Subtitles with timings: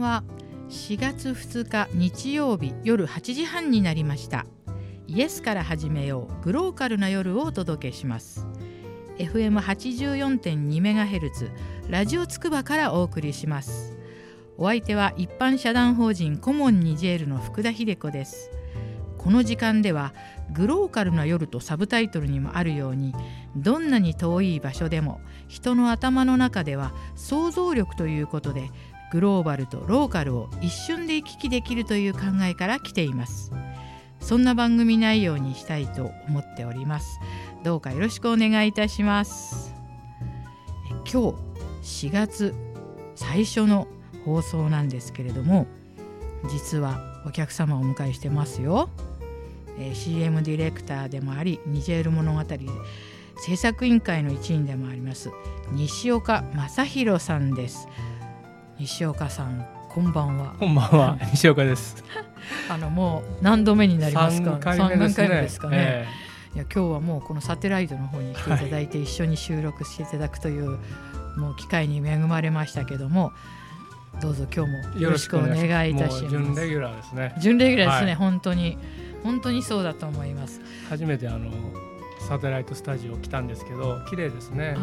[0.00, 0.24] は
[0.68, 4.46] 4月2日日曜日夜8時半になりました。
[5.06, 8.46] イエスから始めようグローカルな夜をお届けします。
[9.18, 11.50] FM84.2MHz
[11.88, 13.98] ラジオつくばからお送りします。
[14.56, 18.50] お相手は一般社団法人コモンニジェールの福田秀子です。
[19.18, 20.14] この時間では
[20.50, 23.14] グローカルな夜とサブタイトルにもあるように
[23.54, 28.70] どんなに遠い場所でも人の頭の中では想像力ということで
[29.10, 33.52] グローバルとローカルを一瞬で行き来できるという考えから来ています。
[34.20, 37.20] そんな番組内容にしたいと思っております。
[37.64, 39.74] どうかよろしくお願いいたします。
[41.10, 41.32] 今
[41.82, 42.54] 日4月
[43.16, 43.88] 最初の
[44.24, 45.66] 放送なんですけれども
[46.48, 48.88] 実はお客様をお迎えしてますよ、
[49.78, 52.40] えー、CM ディレクターでもありニジェール物語
[53.36, 55.30] 制作委員会の一員でもあります
[55.72, 57.88] 西岡正弘さんです。
[58.80, 60.54] 西岡さんこんばんは。
[60.58, 61.18] こんばんは。
[61.32, 62.02] 西岡です。
[62.70, 65.28] あのもう何度目になりますか？3回目ですね。
[65.28, 70.78] ですかね、えー、いや今日はもうこのサテライトの方に来ていただいて一緒に収録していただくという、は
[71.36, 73.32] い、もう機会に恵まれましたけども
[74.22, 76.30] どうぞ今日もよろしくお願いいたします。
[76.30, 77.34] 準レギュラーですね。
[77.38, 78.78] 準レギュラーですね、はい、本当に。
[79.22, 80.62] 本当にそうだと思います。
[80.88, 81.50] 初めてあの
[82.26, 84.76] サテライトスタジオ来たんですけど綺麗ですね。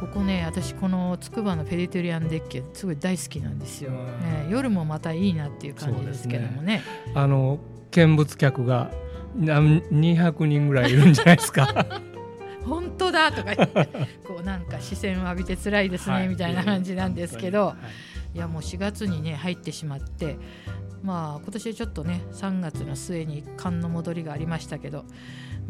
[0.00, 6.82] ここね私このつくばのペディトリアンデッキすごい大好きなんですよ、ね、夜もまたいいなっていう感じですけどもね、ね、
[7.14, 7.58] あの
[7.90, 8.90] 見物客が
[9.38, 11.86] 200人ぐらいいるんじゃないですか。
[12.64, 13.86] 本当だとか言って
[14.26, 17.76] こうなんか視線を浴びて辛いですね、はい、みたいな感じなんですけど、は
[18.34, 20.36] い、いやもう4月にね入ってしまって
[21.02, 25.04] まあ今年ちょっとね3月の末に寒の戻りがありましたけど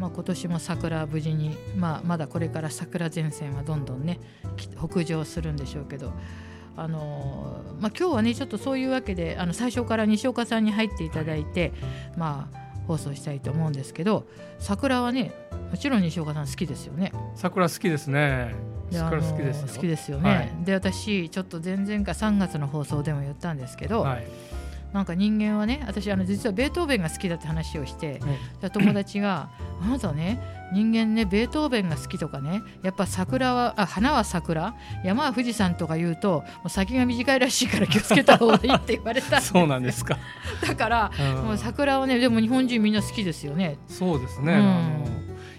[0.01, 4.19] まあ、今年も桜無事に、まあ、まだこれから桜前線はどんどんね
[4.57, 6.11] 北上するんでしょうけど。
[6.77, 11.73] あのまあ、今日はねちょっとそういうわけであの最初から西岡さんに入っていただいて、
[12.15, 14.25] まあ、放送したいと思うんですけど
[14.57, 15.33] 桜はね
[15.69, 17.11] もちろん西岡さん好きですよね。
[17.35, 18.55] 桜好きですね。
[18.89, 24.27] 桜好きです好きですよね、はい、で私ちょっと前々回3月の放送でも言ったんですけど、はい
[24.93, 28.21] なんか人間はね私あの実はベートーベンが好きだって話をして、
[28.61, 29.49] うん、友達が
[29.81, 30.39] 「あなたね
[30.73, 40.17] 人間ねベートーベンが好きとかねやっぱ桜はあ花は桜山は富士山とか言うともう先が短いらしいから気をつけた方がいいって言われた そうなんですか。
[40.65, 43.77] だから、うん、もう桜はねでも日本人みんな好きですよね。
[43.87, 45.03] そうですね、うん、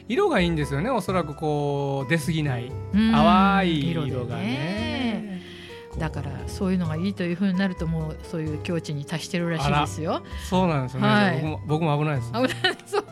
[0.08, 5.31] 色がいいんですよねおそらくこう出過ぎない淡い色がね
[5.98, 10.22] だからそういうのがいいというふうになるともうそういう境地に達してるらしいですよ。
[10.48, 12.48] そうなんですよね、はい、僕も危ないです、危ない。
[12.86, 13.04] そう。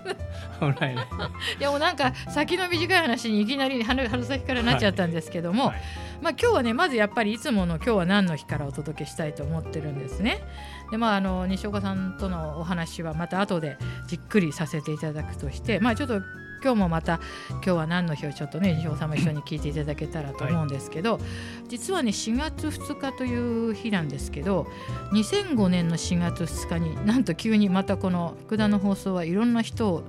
[0.72, 1.06] 危ないね。
[1.60, 5.82] いやもうなんか先の短い話にいきなり春春先からなっちゃったんですけども、はいはい、
[6.22, 10.42] まあ今日はねまずやっぱりいつもの今日は何の日からお届けしたいと思ってるんですね。
[10.90, 13.76] でまああの西岡さんとのお話はまた後で
[14.08, 16.20] じっくりさせていただくとしてまあちょっと
[16.62, 21.22] 今日もまた今日は何の日をちょっとね西尾さんも一緒に聞いていただけたらと思うんですけど、はい、
[21.68, 24.66] 実はね4月2日という日なんですけど
[25.12, 30.02] 2005年の4月2日になんと急にまたこの福田の放送はいろんな人を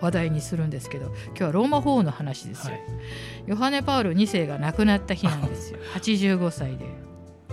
[0.00, 2.82] 話題にするんですけど今日はローマ法王の話ですよ、はい、
[3.46, 5.78] ヨハネ・パウロ2世が亡くなった日なんですよ。
[5.96, 7.05] 85歳で。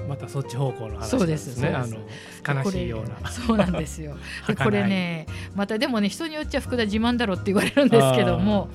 [0.07, 1.69] またそっち方向の話ですね。
[1.69, 1.97] あの
[2.63, 3.29] 悲しいような。
[3.29, 4.15] そうなんですよ。
[4.47, 8.69] で これね、またでもね人によっちゃ福田自慢だろって言われるんですけども、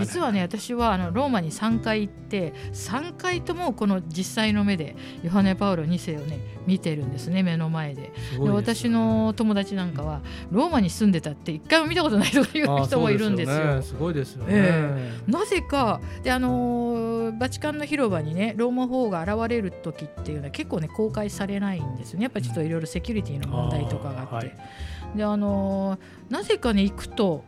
[0.00, 8.12] 実はね私はあのローマに3回行って3回ともこの実際の目でヨハネ・パウロ2世をね見てるんですね目の前で。
[8.32, 10.20] で、ね、私の友達なんかは
[10.50, 13.82] ローマに住んでたって一回も見たことないという人もいるんですよ。
[13.82, 14.46] すごいですよね。
[14.50, 22.24] えー、なぜかであのバチカンの広場にねローマ法が現れる時っていうのは結構ね公開されないんですよね。
[22.24, 24.52] やっぱりちょっといろいろセキュリティの問題とかがあって。
[24.56, 25.98] あであの
[26.30, 27.44] なぜかね行くと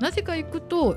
[0.00, 0.96] なぜか行くと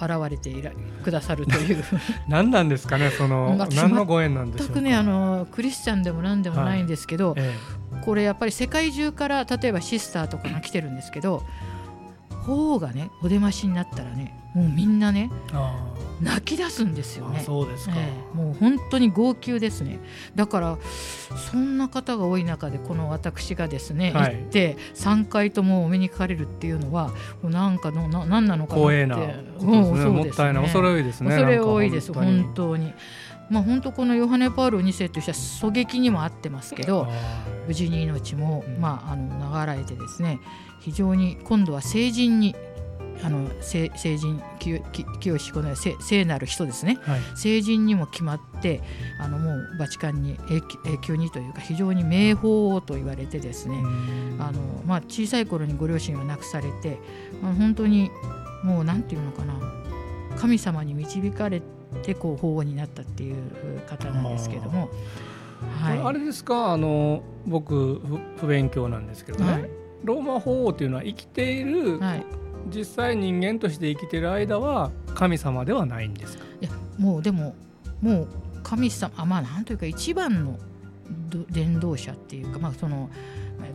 [0.00, 0.72] 現れていら
[1.02, 1.84] くださるという。
[2.28, 7.40] 何なんですかねその、 まあ、何のご縁なんでしょう全くねあのクリスチャンでも何でもないんですけど、はい。
[7.40, 7.54] え
[7.96, 11.42] え、これやっぱり世界中から例えばシスターとかが来てるんですけど
[12.42, 15.30] 法がねお出ましになったらねもうみんなね
[16.20, 17.40] 泣き出すんですよね。
[17.40, 20.00] そうですか、えー、もう本当に号泣ですね。
[20.34, 20.78] だから
[21.50, 27.10] そんな方が多い中でこの私がですね、はい、行って3回ともお目にかかれるっていうのは
[27.42, 28.90] なんかのな何なのかなって。
[28.90, 31.30] 光栄な、ね、もったいない恐れ多いですね。
[31.30, 32.92] 恐れ多いです本当に。
[33.50, 37.08] まあ、本当このヨハネ・パウロ2世としては狙撃にもあってますけど
[37.66, 40.38] 無事に命も、まあ、あの流れてですね
[40.78, 42.54] 非常に今度は成人に
[43.22, 44.42] あの成成人
[45.20, 48.82] 清しこの聖聖なる人ですね、はい、成人にも決まって
[49.20, 50.62] あのもうバチカンに永
[50.98, 53.76] 久にというか非常に名法と言われてですね。
[54.38, 56.98] あの、まあ、小さい頃にご両親は亡くされて、
[57.42, 58.10] まあ、本当に
[58.62, 59.54] もう何て言うのかな。
[60.36, 61.60] 神様に導かれ
[62.02, 63.36] てこう法皇になったっていう
[63.86, 64.88] 方なんですけども。
[65.82, 66.72] はい、あれですか？
[66.72, 68.00] あの僕
[68.38, 69.70] 不勉強なんですけどね、はい、
[70.04, 72.24] ローマ法王というのは生きている、はい、
[72.68, 76.44] 実際人間として生きてる間は神様ではないんですか？
[76.60, 77.54] いやもうでも
[78.00, 78.28] もう
[78.62, 80.58] 神様あまあなんというか一番の
[81.50, 83.10] 伝道者っていうかまあその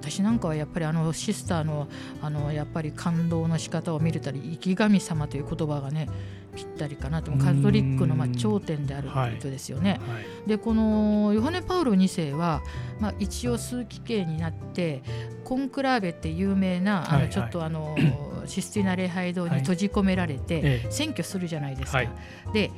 [0.01, 1.87] 私なんかはやっぱりあのシスターの
[2.21, 6.07] あのやっぱり感動の仕方を見れたり生き神様という言葉がね
[6.55, 7.21] ぴったりかな。
[7.21, 9.99] とカトリックのまあ頂点であるということですよね。
[10.07, 10.15] はい。
[10.15, 12.61] はい、でこのヨハネ・パウロ2世は、
[12.99, 15.03] まあ、一応数奇形になって
[15.43, 17.95] コンクラーベって有名なあのちょっとあの、
[18.45, 22.03] システィナ礼拝堂に閉じ込められて選挙するじゃないですか。
[22.53, 22.71] で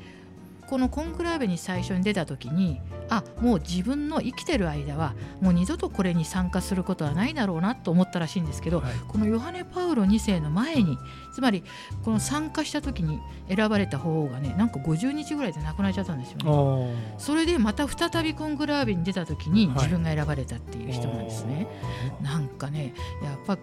[0.67, 10.97] このコンクラーベに最初に出た時にあもう自分の生きてる間はもう二度とこれに参加することはないだろうなと思ったらしいんですけど、はい、このヨハネ・パウロ2世の前に
[11.33, 11.63] つまり
[12.03, 16.95] この参加した時に選ばれた方がねなんか50日ぐらいで亡くなっちゃったんですよね。
[17.17, 21.67] それでまた再びコンクラーベに出た時に自分が選ばれたっていう人なんですね。
[22.11, 22.93] はい、なんかね
[23.23, 23.57] やっぱ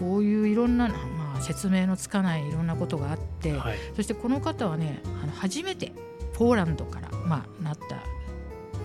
[0.00, 5.92] こういういろんな、まあ、説明のつかないいろんなことがあって、はい、そしてこの方はねあの初めて
[6.40, 7.98] ポーランドから、まあ、なった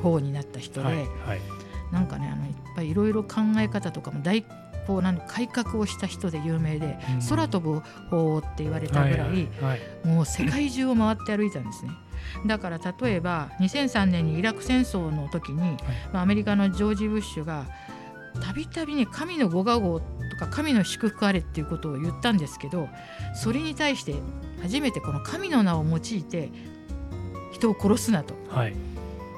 [0.03, 1.07] 方になった人で、はいはい、
[1.89, 4.43] なんかねあのいっぱいいろいろ考え方とかも大
[4.85, 7.79] こうなん改革をした人で有名で、うん、空飛ぶ
[8.09, 11.91] 方って言われたぐらい、はいもう世界中を回って歩いたんですね。
[12.45, 15.77] だから例えば2003年にイラク戦争の時に、はい、
[16.11, 17.65] まあ、アメリカのジョージ・ブッシュが
[18.41, 22.89] たびたびね神のご加護とか神の祝福あれっていうことを言ったんですけど
[23.33, 24.15] それに対して
[24.61, 26.51] 初めてこの神の名を用いて
[27.55, 28.35] 人を殺すなと。
[28.49, 28.73] はい。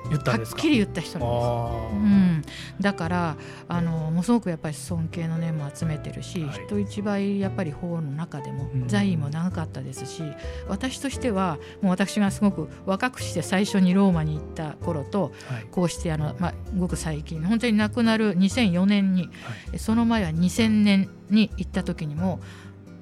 [0.10, 3.38] 言ったんですはっきり言った人なんです、うん、だから
[3.68, 10.36] あのものすごくやっぱり尊敬の念も集めてるし、はい、人一倍やっぱり法の中でも在位も長かったですし、うん、
[10.70, 19.24] 私としてはもう私がすごく若くして最初にローマに行った頃と、はい、こうしてあの、まあ、ごく最近本当に亡くなる2004年に、
[19.70, 22.40] はい、その前は2000年に行った時にも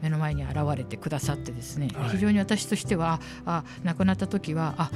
[0.05, 4.91] 目の前に現れてくださってですね、非常に私としてはあ亡くなった時はあ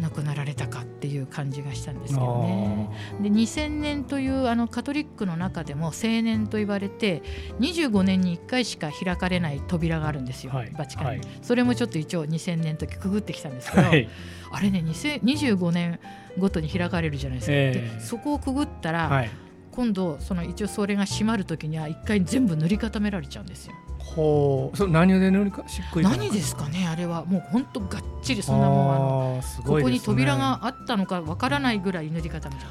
[0.00, 2.88] 亡くなられたかっていう感じがしたんですけどね。
[3.20, 7.22] で2000年というあのカトリックの中でも青年と言われて
[7.60, 14.08] 25年に1回しか開かれない扉があるんですよ、はい、バチカンに、はい、それもちょっと一応2000年の時くぐってきたんですけど、はい、
[14.52, 15.98] あれね25年
[16.38, 19.26] ごとに開かれるじゃないですか、えー、そこをくぐったら、
[19.72, 23.74] 今度その一応それが閉まる時には1回全部塗り固められちゃうんですよ。
[24.14, 24.76] ほう。
[24.76, 27.24] そ何で塗りかしっくり何ですかねあれは。
[27.24, 32.66] もう本当がっちりそんなもんあのここに扉があったのかわからないぐらい塗り固めた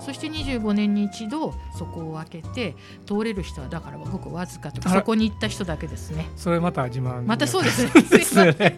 [0.00, 2.76] そして25年に一度そこを開けて
[3.06, 6.26] 通れる人はだからごくわずかとそこに行った人だけですね。
[6.36, 7.84] それまた自慢またそうです。
[7.94, 8.74] ね すいません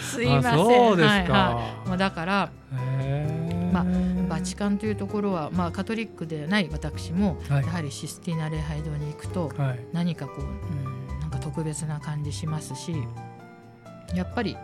[0.00, 0.54] すいません。
[0.54, 1.88] そうですか、はいはい。
[1.88, 2.50] まあ、だから
[3.84, 9.52] まあ、バチカンというところは、まあ、カトリックでない私も、やはりシスティーナ礼拝堂に行くと、
[9.92, 11.06] 何かこう、うん
[11.46, 12.92] 特別な感じしますし
[14.14, 14.56] やっぱり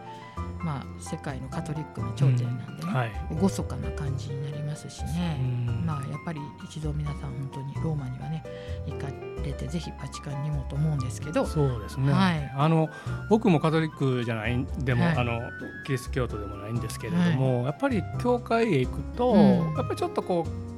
[0.64, 5.38] まあ、世界のカトリックの頂点なんでね、うんはい、厳かな感じになりますしね、
[5.84, 8.44] まあ、やっぱり一度皆さん本当にローマにはね
[8.86, 9.08] 行か
[9.44, 11.44] れてぜひバチカンにもと思うんですけど。
[11.44, 12.88] そうですね、はい、あの
[13.28, 15.40] 僕もカトリックじゃないでも、はい、あの
[15.84, 20.71] キリスト教徒でもないんですけれども、やっぱり教会へ行くと、うん、やっぱりちょっとこう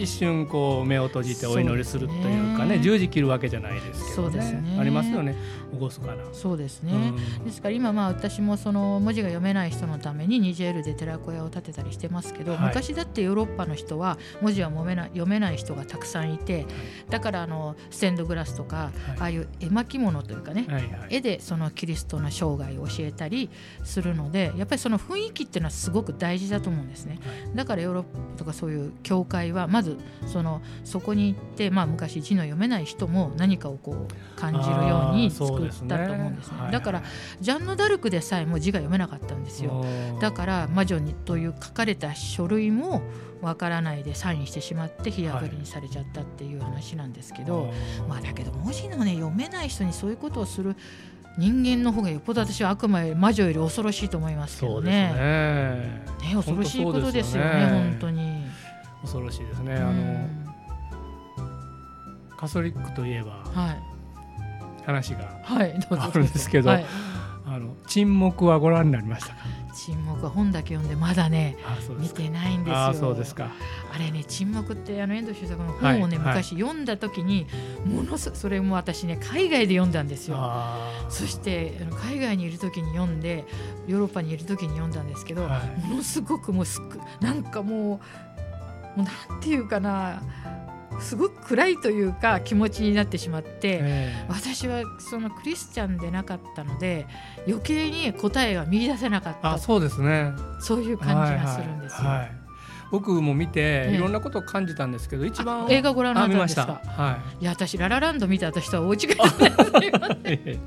[0.00, 5.36] 一瞬こう目を閉じてお祈りするというかね十字切るわけじゃないですけどね、ね、ありますよね。
[5.78, 6.24] 厳かな。
[6.32, 6.92] そうですね、
[7.38, 16.66] うん、ですから今まあ私もその文字が読めない人のためにニジェールで寺子屋を建てたりしてますけど、はい、昔だってヨーロッパの人は文字は読めない読めない人がたくさんいて
[17.08, 23.50] だからあのステンドグラスとか、はい、ああいう絵巻物というかね、はいはい、絵でそのキリストの生涯を教えたり
[23.84, 27.18] するのでやっぱりその雰囲気っていうのはすごく大事だと思うんですね、
[27.54, 29.89] だからヨーロッパとかそういう教会はまず
[30.26, 37.02] そのそこに行って、まあ、昔字の読めない人も何かをこう感じるように作ったと思うんですね、ねはい、だから
[37.40, 39.84] ジャンヌ・ダルクでさえも字が読めなかったんですよ。
[40.20, 43.02] だから魔女にという書かれた書類も
[43.40, 47.72] わからないでサインしてしまって火破りにされちゃったっていう話なんですけど、はい、
[48.08, 50.76] まあだけど文字のね読めない人にそういうことをする
[51.38, 55.12] 人間の方がよっぽど私は悪魔より魔女より恐ろしいと思いますけどね。
[55.14, 56.04] ね。
[56.22, 57.66] ね恐ろしいことですよね。
[57.70, 58.49] 本当に。
[59.02, 59.74] 恐ろしいですね。
[59.76, 60.28] あの
[62.36, 63.80] カソリックといえば、はい、や
[64.86, 66.86] 話があるんですけど、はい。
[67.46, 69.34] あの沈黙はご覧になりましたか？
[69.74, 71.56] 沈黙は本だけ読んでまだね
[71.98, 72.08] 見。
[72.08, 72.76] てないんですよ。
[72.76, 73.50] あそうですか。
[73.92, 76.36] あれね沈黙ってあの遠藤周作の本をね、はいはい。
[76.36, 77.46] 昔読んだ時に
[77.84, 80.38] ものすそれも私ね海外で読んだんですよ。
[81.08, 83.44] そして海外にいる時に読んで
[83.88, 85.88] ヨーロッパにいる時に読んだんですけど、はい。
[85.88, 88.00] ものすごくもうすくなんかもう
[89.02, 90.22] もうなんていうかな
[91.00, 97.06] すごく暗いというか気持ちになってしまって、え私はそのクリスチャンでなかったので
[97.46, 100.32] 余計に答えが見出せなかったあそうですね。
[100.60, 102.08] そういう感じがするんですよ。
[102.08, 102.40] はいはいはい
[102.90, 106.80] 僕も見てええいろんなことを感じたんですけど、一番あ映画ご覧になました。
[106.84, 109.10] はいや私ララランド見た私とは大違い
[110.34, 110.52] い。
[110.52, 110.58] い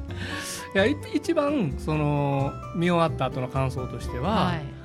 [0.74, 4.84] やい一番その見終わった後の感想としては、はい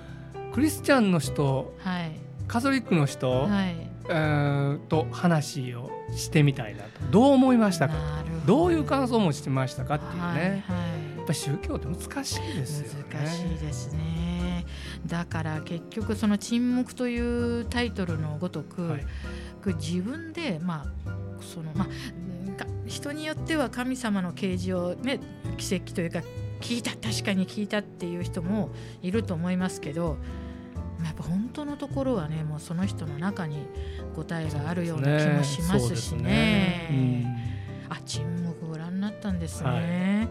[0.52, 3.76] クリスチャンの人はいカトリックの人、はい。
[4.10, 6.88] えーと話をしてみたいなと。
[7.10, 7.94] どう思いましたか？
[8.46, 8.66] ど。
[8.66, 10.50] ういう感想を持ちましたかっていうね、はいはい。
[11.18, 13.04] やっぱり宗教って難しいですよね。
[13.12, 14.64] 難しいですね。
[15.06, 19.04] だから結局その「沈黙」というタイトルのごとく、はい。
[19.76, 21.10] 自分でまあ
[21.42, 21.88] そのまあ
[22.86, 25.20] 人によっては神様の啓示をね
[25.58, 26.22] 奇跡というか
[26.60, 28.70] 聞いた確かに聞いたっていう人も
[29.02, 30.16] いると思いますけど
[31.04, 33.66] やっぱ本当のところはねもうその人の中に
[34.14, 37.26] 答えがあるような気もしますしそうですね。
[37.88, 40.28] あ沈黙ご覧になったんですね。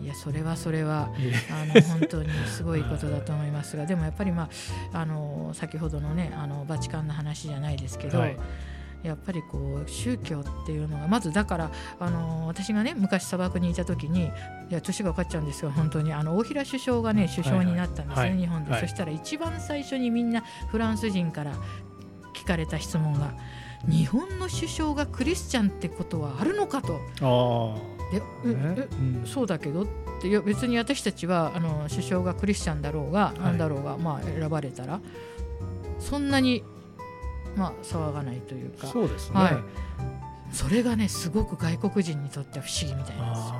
[0.00, 1.08] い、やそれはそれは
[1.50, 4.50] あの本当にすごいことだと思いますがでもやっぱり、ま
[4.92, 8.36] あ、あの先ほどのねあのバチカンの話じゃないですけど、はい
[9.04, 11.70] やっぱりこう宗教っていうのがまずだから
[12.00, 14.30] あの私がね昔砂漠にいた時にい
[14.70, 16.12] や年が分かっちゃうんですよ本当に。
[16.12, 18.30] あの大平首相がね首相になったんですね、はい。
[18.30, 18.38] はい。
[18.40, 21.54] 日本で、はいそしたら一番最初にみんなフランス人から
[22.34, 23.34] 聞かれた質問が
[23.86, 26.98] 「日本の首相がクリスチャンってことはあるのか?」と。
[27.20, 28.74] あでえね。
[28.76, 29.26] えうん。
[29.26, 29.86] そうだけどっ
[30.20, 35.00] ていや別に私たちはあの首相がクリスチャンだろうが、いなんだろうが、まあ、選ばれたら
[35.98, 36.62] そんなに、
[37.56, 39.36] まあ、騒がないというかそうですね。
[39.40, 39.56] はい
[40.52, 43.54] それがねすごく外国人にとっては不思議みたいなんですよ。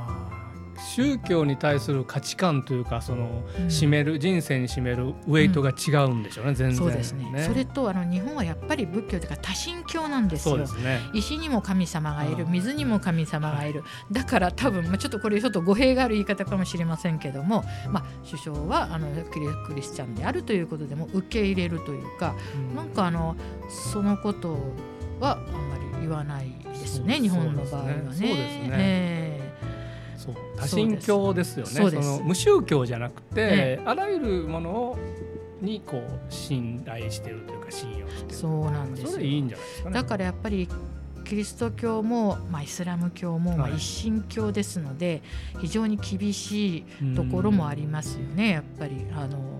[0.94, 3.66] 宗教に対する価値観というかそのうん。
[3.66, 6.76] 占める人生に占めるウェイトが違うんでしょうね、全然。
[6.76, 7.44] そうですね。
[7.46, 10.56] それとあの日本はやっぱり仏教というか多神教なんですよ。
[10.56, 10.66] そうで。
[10.66, 11.00] すね。
[11.12, 12.52] 石にも神様がいるうん。
[12.52, 13.82] 水にも神様がいる、
[14.12, 22.76] だから多分、まあ、ちょっとこれちょっと語弊がある言い方かもしれませんけども、まあ、首相はあのクリスチャンであるということでも受け入れるというかうん。
[22.76, 23.36] なんかあの
[23.68, 24.58] そのこと
[25.20, 27.94] はあんまり言わないですね日本の場合はね。
[28.04, 28.68] そうですね。
[28.68, 29.43] ねえ
[30.24, 31.70] そう多神教ですよね。
[31.70, 34.98] その無宗教じゃなくて、えあらゆるもの
[35.60, 39.08] にこう信頼してるというか信用してるえそうなんですよ。
[39.10, 39.94] それいいんじゃないですかね。
[39.94, 40.68] だからやっぱり
[41.24, 43.78] キリスト教も、まあ、イスラム教も、まあ、はい。
[43.78, 45.22] 一神教ですので
[45.60, 46.84] 非常に厳しい
[47.16, 49.06] ところもありますよねやっぱり。
[49.12, 49.54] あの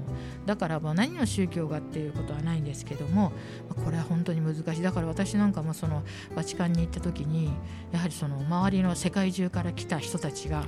[0.46, 3.32] だからまあ何の宗教がっていうことはないんですけども
[3.68, 4.82] まあこれは本当に難しい。
[4.82, 6.02] だから私なんかもその
[6.36, 7.50] バチカンに行った時に
[7.92, 10.66] やはりその周りの世界中から来た人たちが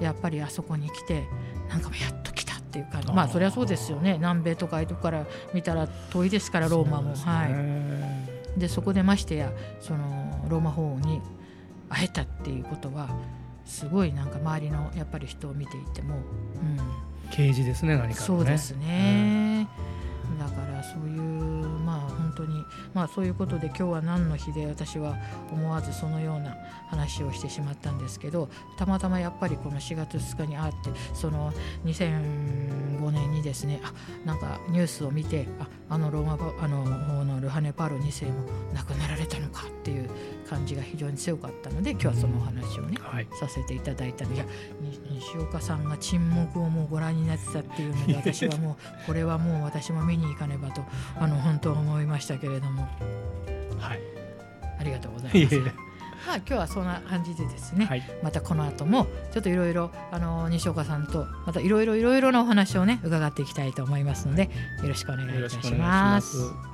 [0.00, 1.24] やっぱりあそこに来て
[1.68, 3.12] なんかやっと来たっていう感じ。
[3.12, 4.14] まあそれはそうですよね。
[4.14, 7.16] 南米とかああいうとこから見たら遠いですからローマも、ね。
[7.24, 7.46] は
[8.28, 11.20] いでそこでましてやそのローマ法王に
[11.88, 13.10] 会えたっていうことは
[13.64, 16.78] すごいなんか周りのやっぱり人を見ていても、うん、
[17.30, 18.14] 啓示ですね何かのね。
[18.14, 19.68] そうですね、
[20.38, 22.64] だからそういうまあ本当に
[22.94, 25.16] まあそういうことで今日は何の日で私は
[25.50, 26.56] 思わずそのような
[26.88, 31.52] 話をしてしまったんですけどたまたまやっぱりこの4月2日にあってその
[31.84, 33.92] 2005年にですねあ
[34.26, 40.08] なんかニュースを見てああのローマあの方のルハネ・パーロ2世も亡くなられたのかっていう
[40.52, 43.26] 感じが非常に強かったので今日はそのお話をね、はい。
[43.40, 44.44] させていただいたのいや
[44.80, 50.84] に西岡さんが沈黙をもうご覧になってたっていうので 私はもうこれはもう私も見に行かねばと
[51.18, 52.82] あの本当思いましたけれども
[53.78, 54.00] はい。
[54.78, 55.60] ありがとうございます。
[56.24, 58.02] まあ今日はそんな感じでですね、はい。
[58.22, 64.50] またこの後もちょっといろいろあの西岡さんとまたいろいろいろいろなお話をね伺っていきたいと思いますので
[64.82, 65.72] よろしくお願いいたし。
[65.74, 66.71] ます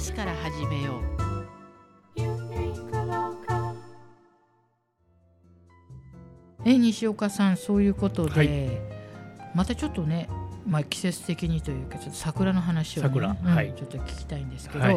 [0.00, 1.20] スから始めよう。
[6.64, 8.70] え西岡さんそういうことで、はい。
[9.54, 10.28] またちょっとね、
[10.66, 13.30] まあ、季節的にというかちょっと桜の話を、ね桜。
[13.30, 13.74] うんはい。
[13.76, 14.94] ちょっと聞きたいんですけど、はい。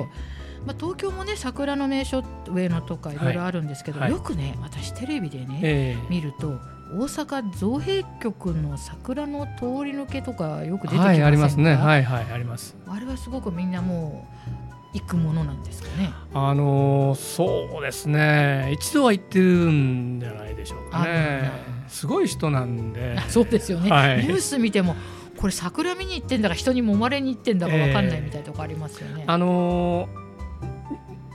[0.66, 3.18] まあ、東京もね桜の名所上野とかい。
[3.18, 4.12] ろいろあるんですけど、はい。
[4.12, 6.08] よくね私テレビでね、ええ。
[6.10, 6.60] 見ると
[6.94, 11.76] 大阪造幣局の桜の通り抜けとかよく出てきますね。
[11.76, 12.76] はいはいあります。
[12.88, 14.63] あれはすごくみんなもう
[14.94, 16.14] 行くものなんですかね。
[16.34, 18.72] あのーそうですね。
[18.72, 21.52] 一度は行ってるんじゃないでしょうかね。
[21.86, 23.20] だすごい人なんで。
[23.30, 24.18] そうですよね、はい。
[24.20, 24.96] ニュース見ても
[25.38, 30.24] これ桜見に行ってんだか人に揉まれに行ってんだか分かんないみたいなとこありますよね、あのー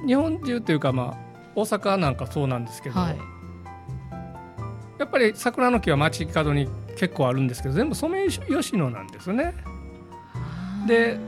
[0.07, 1.17] 日本中というかまあ
[1.57, 3.17] 大阪なんかそうなんですけど、はい。
[4.99, 9.55] やっぱり桜の木は街角に結構あるんですけど全部ソメイヨシノなんですよね。
[10.87, 11.19] で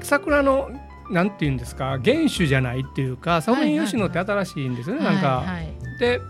[0.00, 0.70] 桜の
[1.10, 1.98] なんていうんですか？
[2.04, 5.38] 原種じゃないっていうかソメイヨシノって新しいんですよね、なんか。
[5.38, 5.46] はい。
[5.46, 6.20] はいで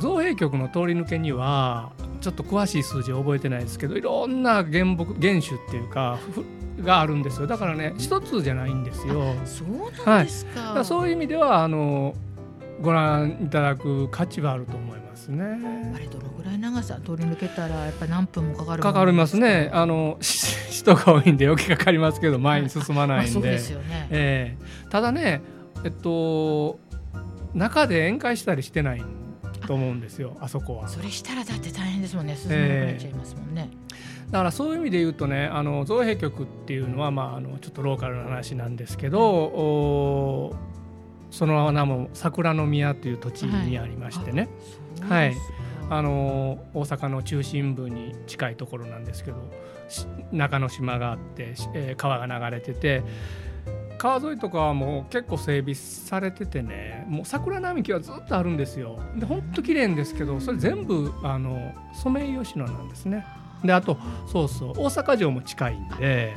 [0.00, 7.46] 造幣局の通り抜けにはちょっと詳しい数字は覚えてないですけどいろんな原木原種っていうかふがあるんですよ。
[7.46, 9.34] だからね一つじゃないんですよ。
[9.44, 9.68] そう
[10.04, 12.12] なんですか,、だからそういう意味ではあの
[12.80, 15.92] ご覧いただく価値はあると思いますね。
[15.94, 18.92] あれどのぐらい長さ通り抜けたらやっぱり何分もかかるもか？
[18.92, 19.70] かりますね。
[19.72, 20.54] あのし
[20.84, 24.90] 人が多いんで余計かかりますけど前に進まないんで,、ですよね、ええ。
[24.90, 25.40] ただね
[25.84, 26.78] えっと
[27.54, 29.02] 中で宴会したりしてない
[29.66, 30.88] と思うんですよあそこは。
[30.88, 32.36] それしたらだって大変ですもんね。
[32.36, 33.70] 進まなくなっちゃいますもんね、
[34.30, 40.54] だからそういう意味で言うとねあの造幣局っていうのは、まあ、あのちょっとローカルな話なんですけど、お
[41.30, 45.34] その名も桜の宮という土地にありましてね、そうはい。
[45.90, 49.50] あの大阪の中心部に近いところなんですけど
[49.86, 53.02] し中之島があって、しえー川が流れてて
[53.98, 58.98] 川沿いとかはもう結構整備されててねもう桜並木はずっとあるんですよ。
[59.16, 63.26] でほんと綺麗んですけどそれ全部あのソメイヨシノなんですね。
[63.62, 66.34] であとそうそう大阪城も近いんで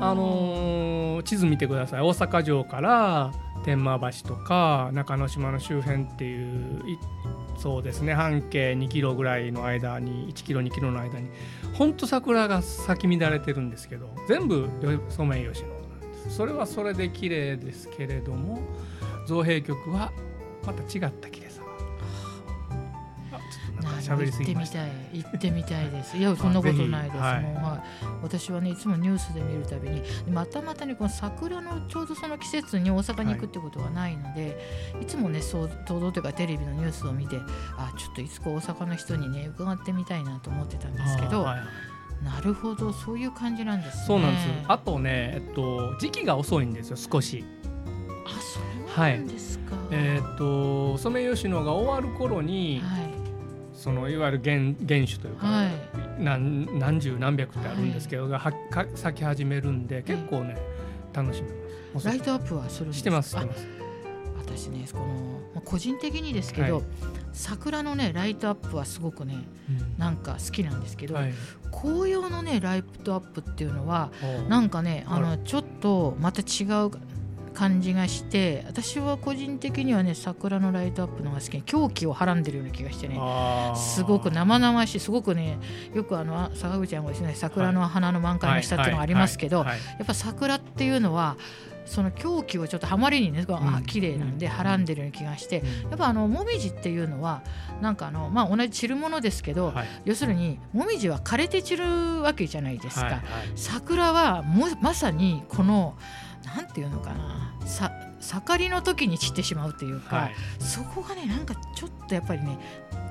[0.00, 2.00] あの地図見てください。
[2.00, 3.32] 大阪城から
[3.64, 6.82] 天満橋とか中之島の周辺っていう
[7.58, 11.30] そうですね半径2キロぐらいの間に1キロ2キロの間に
[11.72, 14.68] ほんと桜が咲き乱れてるんですけど全部
[15.08, 16.36] ソメイヨシノなんです。
[16.36, 18.60] それはそれで綺麗ですけれども
[19.26, 20.12] 造幣局は
[20.64, 21.45] また違った綺麗
[24.00, 26.16] 喋りすぎました行ってみたい行ってみたいです。
[26.18, 27.16] いやそんなことないです。
[27.16, 27.44] もう、はい。
[27.44, 34.58] はい、私はねいつもニュースで見るたびにまたまたねこの桜のちょうどその季節に大阪に行くってことはないので、
[35.00, 37.38] い、つもねそう報道というかテレビのニュースを見て
[37.76, 44.04] あちょっといつか大阪の人にね伺ってみたいなと思ってたんですけど、なるほどそういう感じなんですね。
[44.06, 44.46] そうなんです。
[44.68, 47.44] あとね、えっと、時期が遅いんですよ少し。
[48.26, 53.15] あそうなんですか、えーっとソメイヨシノが終わる頃に、はい
[53.76, 54.56] そのいわゆる原
[54.88, 55.70] 原種というか、はい。
[56.18, 60.56] 何何十何百ってあるんですけど、がはか咲き始めるんで結構ね、
[61.12, 61.48] 楽しめ
[61.94, 62.06] ます。
[62.06, 63.68] ライトアップはするしてますしてあます。
[64.38, 65.04] 私ねこの
[65.54, 66.84] まあ個人的にですけど、はい。
[67.32, 69.44] 桜のねライトアップはすごくね
[69.98, 71.34] なんか好きなんですけど、はい。
[71.70, 74.10] 紅葉のねライトアップっていうのは
[74.46, 76.90] おなんかねああのちょっとまた違う
[77.56, 83.18] 感じがして私は個人的にはね桜のライトアップの方が好き狂気をはらんでるような気がしてね
[83.74, 85.58] すごく生々しいすごくね
[85.94, 91.36] よくあのあ坂口さんがですね桜の花の満開の下っていうのがありますけど、やっぱ桜っていうのは
[91.86, 93.84] その狂気をちょっとはまりにね、あうん。
[93.84, 95.90] 綺麗なんでうんはらんでるような気がして、うん。
[95.90, 97.42] やっぱあのもみじっていうのは
[97.80, 99.86] なんかあのまあ同じ散るものですけど、はい。
[100.04, 103.06] 要するにもみじは枯れて散るわけじゃないですか。
[103.06, 103.22] はいはい。
[103.54, 105.96] 桜はもまさにこの
[106.46, 107.54] なんていうのかな。
[107.66, 110.34] さ盛りの時に散ってしまうというか、はい。
[110.58, 112.58] そこがねなんかちょっとやっぱりね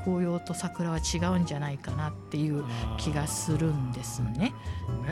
[0.03, 2.63] 紅葉と桜は違うんじゃないかなっていう
[2.97, 4.31] 気がするんですね。
[4.31, 4.53] ね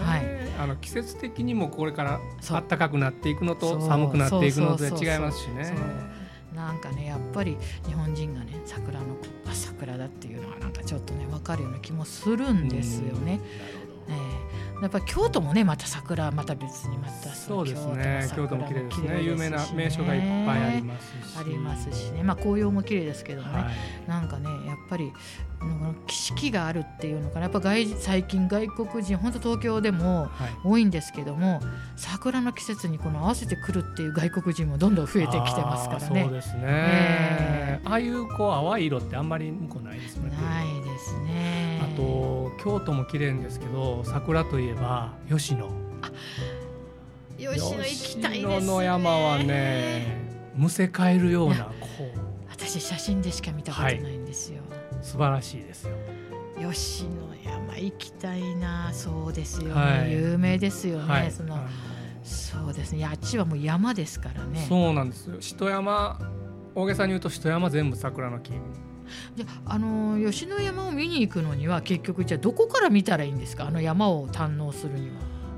[0.01, 0.23] はい。
[0.59, 5.73] あの季節的にもこれから暖かくなっていくのと寒くなっていくので違いますしね。
[6.53, 7.57] なんかねやっぱり
[7.87, 9.05] 日本人がね桜の
[9.47, 13.39] あ桜だっていうのはなんかちょっとね分かるような気もするんですよね。
[14.09, 18.29] ええやっぱり京都もねまた桜また別にまたそうですね。
[18.35, 19.21] 京都も綺麗ですね。
[19.21, 21.39] 有名な名所がいっぱいありますし。
[21.39, 22.21] ありますしね。
[22.21, 23.69] まあ紅葉も綺麗ですけどね、は
[24.05, 24.09] い。
[24.09, 25.13] なんかねやっぱり
[25.61, 27.43] なんか四季があるっていうのかな。
[27.43, 30.51] やっぱ外最近外国人本当東京でもはい。
[30.65, 31.61] 多いんですけども
[31.95, 36.27] 桜の季節にこの合わせてくるっていう外国人もどんどん増えてきてますからあーそうね。
[36.29, 37.79] ですね、え。
[37.85, 40.29] ああいうこう淡い色ってあんまり向こうないですね。
[40.29, 41.62] ないですね。
[41.93, 45.69] あと京都も綺麗ですけど桜といえば吉野。
[47.37, 48.55] 吉野行きたいですね。
[48.55, 50.17] 吉野の山はね
[50.55, 54.61] むせ返るようなこう私写真でしか見たことないんですよ。
[55.01, 55.95] 素晴らしいですよ。
[56.57, 61.31] 吉野山行きたいなそうですよね、はい有名ですよね、はい。
[61.31, 61.59] その
[62.23, 65.37] そうですねあっちはもう山ですからねそうなんですよ。
[65.39, 66.19] 人山
[66.75, 68.53] 大げさに言うと人山全部桜の木。
[69.35, 73.67] じゃあの吉野山を見に行くのには結局じゃあどこから見たらいいんですか？
[73.67, 75.15] あの山を堪能するには。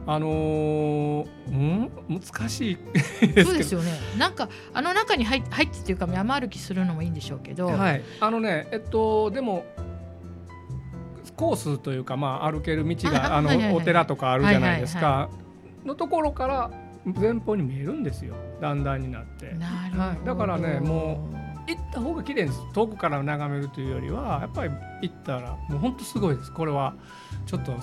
[0.07, 1.89] あのー、うん？
[2.07, 2.77] 難しい
[3.43, 3.91] そうですよね。
[4.19, 9.65] なんかあの中に入入ってっていうか山歩きするのもいいんでしょうけど、はい、あのねえっとでも
[11.35, 15.29] コースというか、まあ、歩ける道があの、お寺とかあるじゃないですか、
[15.83, 16.71] のところから
[17.03, 18.35] 前方に見えるんですよ。
[18.61, 19.51] だんだんになって。
[19.55, 21.35] なるほど、はい、だからねもう
[21.67, 22.61] 行った方が綺麗です。
[22.73, 26.51] 遠くから眺めるというよりはやっぱり行ったらもう本当すごいです。
[26.51, 26.95] これは
[27.45, 27.73] ちょっと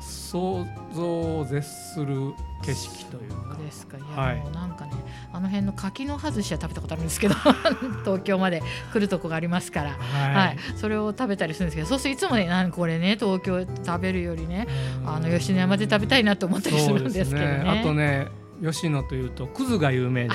[0.00, 2.34] 想像を絶する
[2.64, 3.56] 景色というか。
[3.56, 3.96] ですか。
[3.96, 4.92] いや、はい、もうなんかね
[5.32, 7.34] あの辺の柿の外しは食べたことあるんですけど
[8.04, 8.62] 東京まで
[8.92, 14.66] 来るとこがありますから、はい、はい、それを食べたりするんですけどそうするといつもねなんこれね東京食べるよりね
[15.04, 17.58] あの吉野山で食べたいなと思ったりするんですけどね。
[17.58, 17.80] ね。
[17.80, 18.28] あとね
[18.62, 20.34] 吉野というとくずが有名で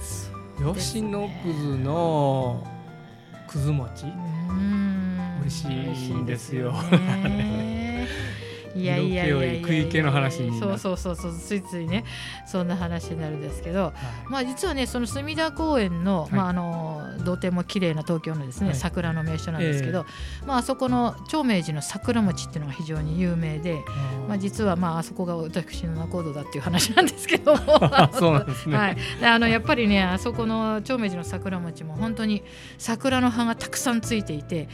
[0.00, 0.25] す。
[0.58, 2.66] 吉野くずの
[3.46, 4.06] くず餅。
[4.06, 5.64] 美味し
[6.08, 6.72] いんですよ。
[8.74, 12.04] いやいやいや食い気の話にそうそうそうそうついついね
[12.46, 13.92] そんな話になるんですけど、はい、
[14.30, 20.06] まあ実はねその隅田公園の、はい、まああの土手も綺麗な東京のですね、はい、桜の名所なんですけど、
[20.40, 23.82] えー、まああそこの長明寺の桜餅っていうのが非常に有名で、
[24.28, 28.76] まあ実はまああそこが私の仲人だっていう話なんですけどそうなんですね。
[28.76, 28.96] はい。
[29.22, 32.42] あのやっぱりねあそこの長明寺の桜餅も本当に
[32.78, 34.68] 桜の葉がたくさんついていて。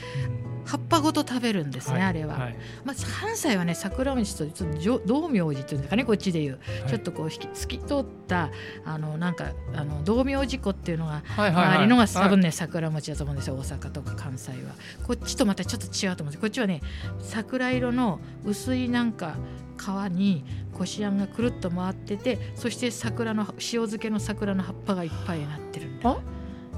[0.46, 8.50] うん葉っぱごと食べるんですね、はい、あれは、はい、まあ、関西はね桜餅とちょっと道明寺っていうんですかねこっちでいう、はい、ちょっとこう透き通った
[8.84, 14.74] あのなんかあの道明寺湖っていうのがあるのが多分ね桜餅だと思うんですよ大阪とか関西は。
[15.06, 16.80] こっちとまたちょっと違うと思うんですこっちはね
[17.20, 19.36] 桜色の薄いなんか
[19.78, 26.16] 皮にこしあんがくるっと回っててそして桜の塩漬けの桜の葉っぱがいっぱいになってるんだ。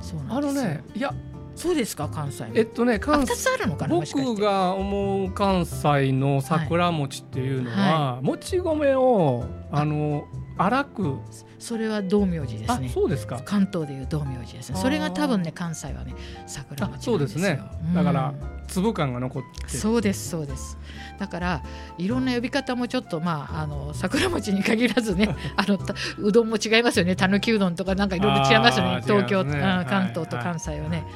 [0.00, 1.14] そうなんですあのねいや
[1.54, 10.26] そうですか関西えっとね関西あるのかな僕が思う関西の桜餅っていうのは、はい、もち米をあの
[10.58, 11.18] 粗く
[11.58, 12.88] それは道明寺ですね。
[12.90, 13.40] そうですか。
[13.44, 14.78] 関東でいう道明寺ですね。
[14.78, 16.14] それが多分ね関西はね
[16.46, 17.60] 桜餅そうですね、
[17.94, 18.34] だから
[18.68, 20.78] 粒感が残ってそうですそうです。
[21.18, 21.62] だから
[21.98, 25.78] いろんな呼び方もちょっとまああの桜餅に限らずね あの
[26.18, 27.16] うどんも違いますよね。
[27.16, 29.00] 讃岐うどんとかなんかいろいろ違いますよね。
[29.02, 31.06] 東京、ね、関東と関西はね、はい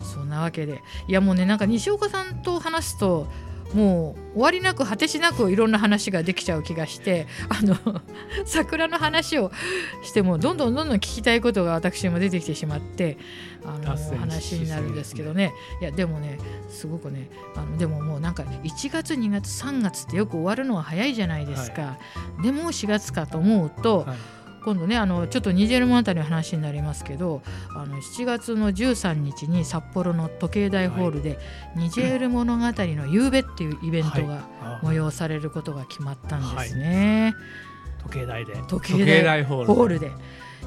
[0.00, 0.82] そんなわけで。
[1.06, 3.26] いやもうねなんか西岡さんと話すと
[3.74, 7.76] もう終わりなく果てしなくいろんな話ができちゃう気がしてあの
[8.46, 9.52] 桜の話を
[10.02, 13.18] してもどんどんどんどん聞きたいことが私も出てきてしまって
[13.64, 15.52] あの話になるんですけどね。
[15.80, 16.38] いやでもね
[16.70, 21.98] すごくねあのでももうなんか1月2月3月ってよく終わるのは早いじゃないですか、は
[22.40, 27.42] い、でも4月かと思うと、はい今度ねあのちょっとニジェール物語の話になりますけど
[27.74, 31.36] あの7月の13日に札幌の時計台ホールで、は
[31.76, 34.42] い、ニジェール物語の夕べっていうイベントが
[34.82, 37.34] 催されることが決まったんですね。
[37.36, 38.54] はい、時計台で。
[38.68, 40.10] 時計台ホールで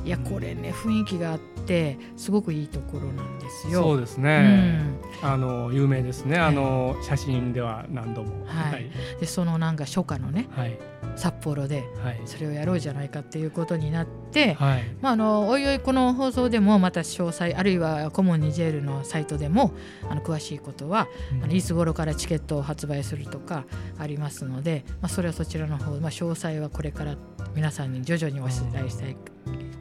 [0.03, 3.83] いやこれね雰囲気があってすごくいいところなんですよ。
[3.83, 4.81] そうですね。
[5.21, 6.37] うん、あの有名ですね。
[6.37, 8.45] あの写真では何度も。
[8.45, 8.73] はい。
[8.73, 10.77] はい、でそのなんか初夏のね、はい、
[11.15, 11.83] 札幌で
[12.25, 19.71] それをやろうじゃないかっていうことになって、はい、まああのおいおいこの放送でもまた詳細あるいはコモンニジェールのサイトでも
[20.09, 23.65] あの詳しいことは、うん、あのいつ頃からチケットを発売するとか
[23.99, 27.15] ありますので、まあそれはそちらの方、まあ詳細はこれから
[27.55, 29.15] 皆さんに徐々にお伝えしたい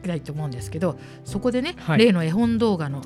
[0.07, 3.01] たいと思うんですけどそこでね、はい、例の絵本動画の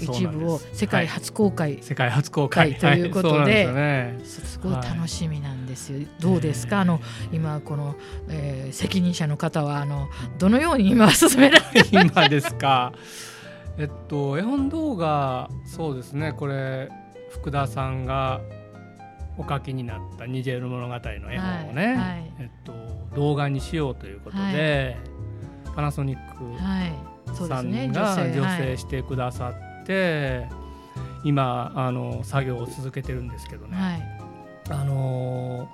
[0.00, 2.74] 一部を世界初公開、はい、世界初公開。
[2.76, 6.06] ということで,、ね、すごい楽しみなんですよ。
[6.20, 6.80] どうですか？
[6.80, 7.00] あの
[7.32, 7.96] 今この、
[8.28, 12.92] えー、責任者の方はあのどのように今進められて 今ですか？
[13.78, 16.32] えっと絵本動画そうですね。
[16.32, 16.90] これ
[17.30, 18.40] 福田さんが
[19.38, 21.96] お書きになったニジェール物語の絵本をね、はい。
[21.96, 22.72] はい、えっと、
[23.14, 24.96] 動画にしようということで、
[25.76, 30.48] パナソニックさんが助成してくださって、
[31.22, 34.02] 今あの作業を続けてるんですけどね、はい、
[34.70, 35.68] あの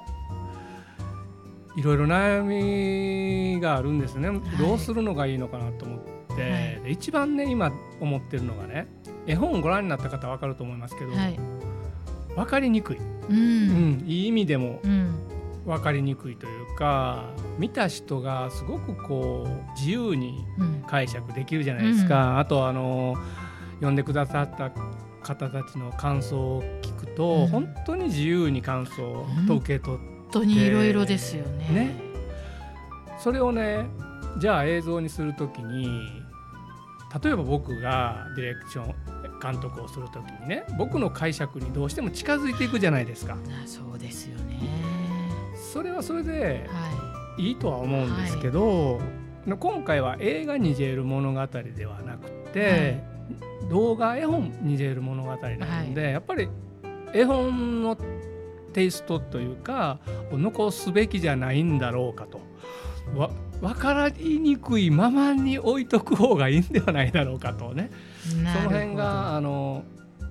[1.77, 2.43] いろいろ悩
[3.55, 6.01] みがあるんですね、どうするのがいいのかなと思っ
[6.37, 6.51] て、
[6.83, 8.89] はい、一番ね今思ってるのがね
[9.27, 11.39] 絵本をご覧になった方は分かると思いますけど、はい、
[12.35, 14.81] 分かりにくい、うん、うん、いい意味でも
[15.65, 17.25] 分かりにくいというか
[17.59, 20.45] 見た人がすごくこう自由に
[20.87, 23.17] 解釈できるじゃないですか、うん、あとあの
[23.77, 24.71] 読んでくださった
[25.23, 32.01] 方たちの感想を聞くと、うん、本当に自由に感想と受け取って、本当にいろいろですよね、ね、
[33.19, 33.87] それをね
[34.39, 36.23] じゃあ映像にするときに
[37.23, 38.95] 例えば僕がディレクション
[39.41, 43.37] 監督をする時にね僕の解釈にどうしても近づいていくじゃないですか。
[43.67, 44.92] そうですよね
[45.73, 46.89] それはそれでは
[47.39, 47.53] い。
[47.53, 49.01] いとは思うんですけど、
[49.59, 53.03] 今回は映画にジェール物語ではなくて、
[53.71, 56.49] 動画絵本にジェール物語なので、やっぱり
[57.15, 57.97] 絵本の
[58.75, 59.99] テイストというか
[60.31, 62.41] 残すべきじゃないんだろうかと。
[63.17, 63.31] わ
[63.63, 67.91] 分からにくいままに置いとく方がいいんではないだろうかとね。
[68.29, 69.85] その辺があの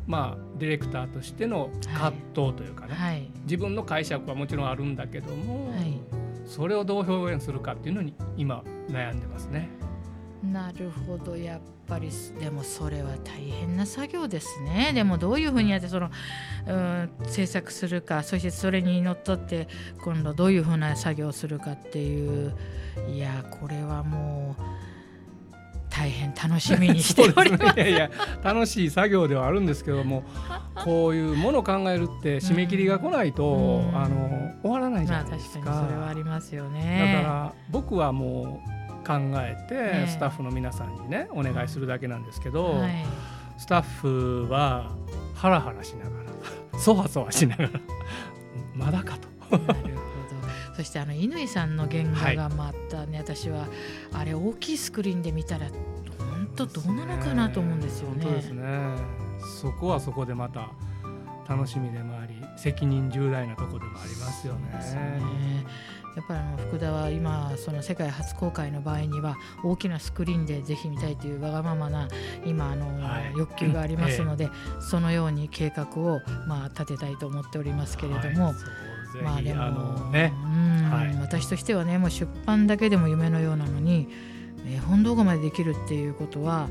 [0.08, 3.30] まあディレクターとしての葛藤というかね、はい。
[3.44, 6.00] 自分の解釈はもちろんあるんだけども、はい。
[6.46, 9.70] それをどう表現するかっていうのに今悩んでますね。
[10.44, 11.38] なるほど。
[11.38, 12.10] やっぱり
[12.40, 14.92] でもそれは大変な作業ですね。
[14.94, 16.10] でもどういうふうにやってその、
[16.68, 19.68] うん、制作するかそしてそれにのっとって
[20.04, 22.54] 今度どういうふうな作業をするかっていう。
[23.10, 24.62] いやこれはもう
[25.92, 27.64] 大変楽しみにしております。
[27.76, 28.10] ねいやいや
[28.44, 30.24] 楽しい作業ではあるんですけども
[30.84, 35.72] こういうものを考えるって締め切りが来ないと、うんあの終わらないじまあゃないです確か。
[35.72, 37.22] かにそれはありますよだね。
[37.24, 42.92] から僕はもう考えて、ええスタッフの皆さんにねお願いするだけなんですけど、はい、
[43.58, 44.92] スタッフは
[45.34, 46.12] ハラハラしなが
[46.74, 47.70] らそわそわしながら
[48.76, 49.28] まだかと。
[50.82, 53.68] そしてあの乾さんの原画がまたね、私は
[54.14, 55.68] あれ大きいスクリーンで見たら
[56.18, 58.24] 本当どうなのかなと思うんですよね。
[58.24, 58.96] 本当ですね。
[59.62, 60.72] そこはそこでまた
[61.48, 65.66] 楽しみでもあり責任重大なところでもありますよね。
[66.16, 72.08] やっぱりあの福田は今その世界初公開の場合には大きなスクリーンでぜひ見たいというわがままな
[72.44, 78.91] 今あの、はい欲求がありますので、そのように計画をまあ立てたいと思っておりますけれども、はいそう
[79.24, 81.16] まあでもあのねうんはい。
[81.20, 84.08] 私としてはねもう出版だけでも夢のようなのに
[84.68, 86.68] 絵本動画までできるっていうことは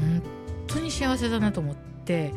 [0.00, 0.22] 本
[0.66, 2.32] 当に幸せだなと思って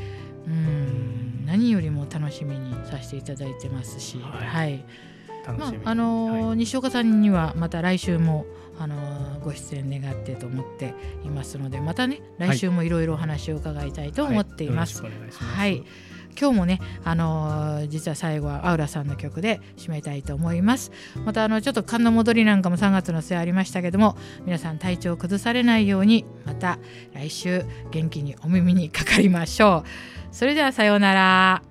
[0.47, 4.47] うん何よりも楽しみにさせていただいてますし、はい。
[4.47, 4.85] はい。
[5.57, 6.57] まああのーはい。
[6.57, 8.45] 西岡さんにはまた来週も、
[8.79, 10.93] あのーご出演願ってと思って
[11.25, 15.01] いますのでまたね来週もいろいろお話を伺いたいと思っています。
[15.01, 15.11] はい。
[15.33, 15.83] はい
[16.39, 20.91] 今日もね、あのー実は最後はアウラさんの曲で締めたいと思います。
[21.25, 26.79] またあのちょっと寒の戻りなんかも3月の末ありましたけども皆さん体調を崩されないようにまた
[27.13, 30.35] 来週元気にお耳にかかりましょう。
[30.35, 31.70] それではさようなら。